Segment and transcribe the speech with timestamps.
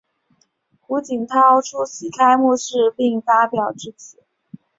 [0.79, 4.17] 胡锦涛出席开幕式并发表致辞。